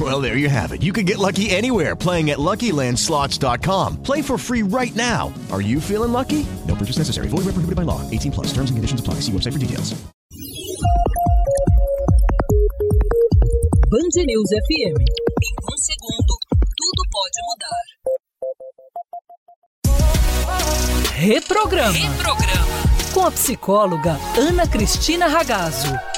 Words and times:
Well, 0.10 0.22
there 0.22 0.38
you 0.38 0.48
have 0.48 0.72
it. 0.72 0.82
You 0.82 0.94
can 0.94 1.04
get 1.04 1.18
lucky 1.18 1.50
anywhere 1.50 1.94
playing 1.94 2.30
at 2.30 2.38
LuckyLandSlots.com. 2.38 4.02
Play 4.02 4.22
for 4.22 4.38
free 4.38 4.62
right 4.62 4.94
now. 4.94 5.30
Are 5.52 5.60
you 5.60 5.78
feeling 5.80 6.12
lucky? 6.12 6.46
No 6.66 6.74
purchase 6.74 6.96
necessary. 6.96 7.28
Void 7.28 7.44
where 7.44 7.52
prohibited 7.52 7.76
by 7.76 7.82
law. 7.82 8.00
18 8.08 8.32
plus. 8.32 8.46
Terms 8.54 8.70
and 8.70 8.78
conditions 8.78 9.00
apply. 9.00 9.20
See 9.20 9.32
website 9.32 9.52
for 9.52 9.58
details. 9.58 9.92
Band 13.90 14.24
News 14.24 14.50
FM. 14.50 14.96
Em 14.96 15.54
um 15.68 15.76
segundo, 15.76 16.38
tudo 16.78 17.02
pode 17.10 17.40
mudar. 17.44 17.84
Reprograma. 21.14 21.92
Reprograma. 21.92 22.66
Com 23.12 23.26
a 23.26 23.30
psicóloga 23.32 24.16
Ana 24.38 24.66
Cristina 24.66 25.28
Ragazzo. 25.28 26.09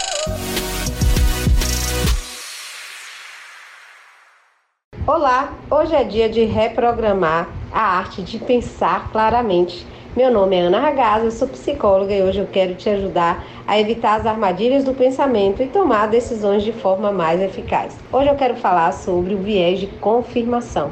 Olá, 5.14 5.52
hoje 5.70 5.94
é 5.94 6.05
dia 6.05 6.27
de 6.27 6.42
reprogramar 6.44 7.46
a 7.70 7.98
arte 7.98 8.22
de 8.22 8.38
pensar 8.38 9.12
claramente. 9.12 9.86
Meu 10.16 10.30
nome 10.30 10.56
é 10.56 10.60
Ana 10.60 10.80
Ragazzo, 10.80 11.27
eu 11.27 11.30
sou 11.30 11.48
psicóloga 11.48 12.14
e 12.14 12.22
hoje 12.22 12.38
eu 12.38 12.46
quero 12.46 12.74
te 12.77 12.88
ajudar 12.88 13.44
a 13.66 13.78
evitar 13.78 14.18
as 14.18 14.24
armadilhas 14.24 14.84
do 14.84 14.94
pensamento 14.94 15.62
e 15.62 15.66
tomar 15.66 16.08
decisões 16.08 16.62
de 16.62 16.72
forma 16.72 17.12
mais 17.12 17.42
eficaz. 17.42 17.94
Hoje 18.10 18.30
eu 18.30 18.36
quero 18.36 18.56
falar 18.56 18.90
sobre 18.92 19.34
o 19.34 19.38
viés 19.42 19.80
de 19.80 19.86
confirmação. 19.86 20.90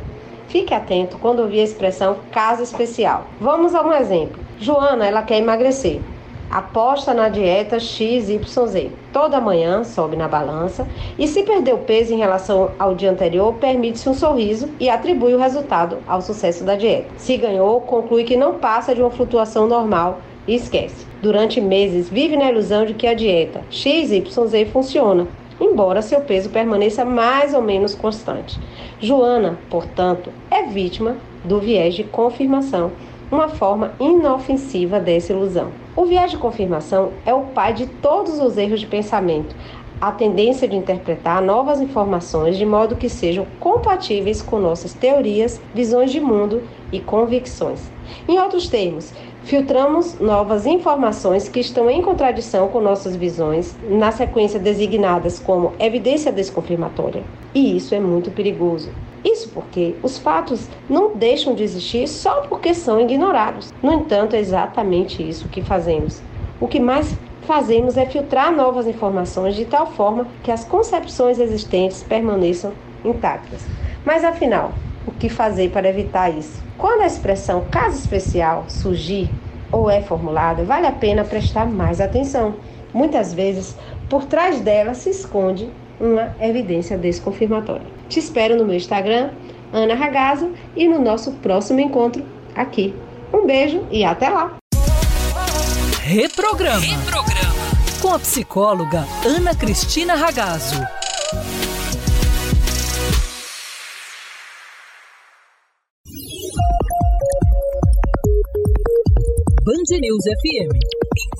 Fique 0.49 0.75
atento 0.75 1.17
quando 1.17 1.41
ouvir 1.41 1.61
a 1.61 1.65
expressão 1.65 2.19
caso 2.31 2.63
especial. 2.63 3.25
Vamos 3.41 3.75
a 3.75 3.81
um 3.81 3.91
exemplo. 3.95 4.39
Joana, 4.59 5.07
ela 5.07 5.23
quer 5.23 5.39
emagrecer 5.39 5.99
aposta 6.51 7.15
na 7.15 7.29
dieta 7.29 7.79
XYZ. 7.79 8.91
Toda 9.13 9.41
manhã 9.41 9.85
sobe 9.85 10.17
na 10.17 10.27
balança 10.27 10.87
e, 11.17 11.29
se 11.29 11.45
perdeu 11.45 11.79
peso 11.79 12.13
em 12.13 12.19
relação 12.19 12.73
ao 12.79 12.95
dia 12.95 13.11
anterior, 13.11 13.55
permite-se 13.55 14.09
um 14.09 14.15
sorriso 14.15 14.69
e 14.81 14.91
atribui 14.91 15.33
o 15.33 15.39
resultado 15.39 15.99
ao 16.09 16.21
sucesso 16.21 16.65
da 16.65 16.75
dieta. 16.75 17.09
Se 17.17 17.37
ganhou, 17.37 17.81
conclui 17.83 18.25
que 18.25 18.37
não 18.37 18.55
passa 18.55 18.95
de 18.95 19.01
uma 19.01 19.11
flutuação 19.11 19.69
normal 19.69 20.21
e 20.47 20.57
esquece. 20.57 21.07
Durante 21.23 21.61
meses, 21.61 22.09
vive 22.09 22.37
na 22.37 22.51
ilusão 22.51 22.85
de 22.85 22.95
que 22.95 23.07
a 23.07 23.15
dieta 23.15 23.63
XYZ 23.71 24.25
funciona, 24.73 25.29
embora 25.61 26.03
seu 26.03 26.21
peso 26.23 26.51
permaneça 26.51 27.05
mais 27.05 27.55
ou 27.55 27.63
menos 27.63 27.95
constante. 27.95 28.59
Joana, 28.99 29.59
portanto, 29.69 30.33
é 30.51 30.65
vítima 30.65 31.17
do 31.45 31.61
viés 31.61 31.95
de 31.95 32.05
confirmação 32.05 32.91
uma 33.31 33.49
forma 33.49 33.93
inofensiva 34.01 34.99
dessa 34.99 35.33
ilusão. 35.33 35.71
O 35.97 36.05
viés 36.05 36.31
de 36.31 36.37
confirmação 36.37 37.13
é 37.25 37.33
o 37.33 37.43
pai 37.43 37.73
de 37.73 37.87
todos 37.87 38.39
os 38.41 38.57
erros 38.57 38.81
de 38.81 38.87
pensamento, 38.87 39.55
a 40.01 40.11
tendência 40.11 40.67
de 40.67 40.77
interpretar 40.77 41.43
novas 41.43 41.81
informações 41.81 42.57
de 42.57 42.65
modo 42.65 42.97
que 42.97 43.09
sejam 43.09 43.47
compatíveis 43.61 44.41
com 44.41 44.59
nossas 44.59 44.95
teorias, 44.95 45.61
visões 45.75 46.11
de 46.11 46.21
mundo 46.21 46.63
e 46.91 46.99
convicções. 46.99 47.91
Em 48.27 48.39
outros 48.39 48.67
termos, 48.69 49.13
filtramos 49.45 50.19
novas 50.19 50.65
informações 50.65 51.49
que 51.49 51.61
estão 51.61 51.91
em 51.91 52.01
contradição 52.01 52.69
com 52.69 52.81
nossas 52.81 53.15
visões, 53.15 53.77
na 53.89 54.11
sequência 54.11 54.59
designadas 54.59 55.39
como 55.39 55.75
evidência 55.79 56.33
desconfirmatória. 56.33 57.23
E 57.55 57.77
isso 57.77 57.95
é 57.95 58.01
muito 58.01 58.31
perigoso. 58.31 58.91
Isso 59.25 59.51
porque 59.51 59.95
os 60.03 60.19
fatos 60.19 60.69
não 60.89 61.15
deixam 61.15 61.55
de 61.55 61.63
existir 61.63 62.09
só 62.09 62.43
porque 62.43 62.73
são 62.73 63.01
ignorados. 63.01 63.73
No 63.83 63.93
entanto, 63.93 64.35
é 64.35 64.39
exatamente 64.39 65.27
isso 65.27 65.49
que 65.49 65.63
fazemos. 65.63 66.23
O 66.61 66.67
que 66.67 66.81
mais 66.81 67.19
fazemos 67.43 67.97
é 67.97 68.07
filtrar 68.07 68.53
novas 68.53 68.87
informações 68.87 69.55
de 69.55 69.65
tal 69.65 69.87
forma 69.87 70.27
que 70.43 70.51
as 70.51 70.65
concepções 70.65 71.39
existentes 71.39 72.03
permaneçam 72.03 72.73
intactas. 73.05 73.67
Mas 74.05 74.25
afinal, 74.25 74.73
o 75.07 75.11
que 75.13 75.29
fazer 75.29 75.71
para 75.71 75.89
evitar 75.89 76.31
isso? 76.31 76.63
Quando 76.79 77.03
a 77.03 77.07
expressão 77.07 77.65
caso 77.71 77.99
especial 77.99 78.65
surgir 78.69 79.31
ou 79.71 79.91
é 79.91 80.01
formulada, 80.01 80.65
vale 80.65 80.87
a 80.87 80.93
pena 80.93 81.25
prestar 81.25 81.67
mais 81.67 82.01
atenção. 82.01 82.55
Muitas 82.93 83.33
vezes, 83.33 83.77
por 84.09 84.25
trás 84.25 84.61
dela 84.61 84.95
se 84.95 85.11
esconde 85.11 85.71
uma 86.01 86.35
evidência 86.41 86.97
desconfirmatória. 86.97 87.87
Te 88.09 88.19
espero 88.19 88.57
no 88.57 88.65
meu 88.65 88.77
Instagram, 88.77 89.31
Ana 89.73 89.95
Ragazzo, 89.95 90.51
e 90.75 90.89
no 90.89 91.01
nosso 91.01 91.33
próximo 91.35 91.79
encontro 91.81 92.25
aqui. 92.55 92.95
Um 93.33 93.47
beijo 93.47 93.87
e 93.91 94.03
até 94.03 94.29
lá! 94.29 94.57
Reprograma. 96.03 96.81
Reprograma. 96.81 97.51
Com 98.01 98.15
a 98.15 98.19
psicóloga 98.19 99.05
Ana 99.25 99.55
Cristina 99.55 100.15
Ragazzo. 100.15 100.81
Band 109.63 109.99
News 110.01 110.25
FM. 110.25 111.40